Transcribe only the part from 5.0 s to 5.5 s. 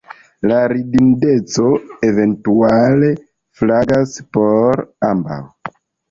ambaŭ.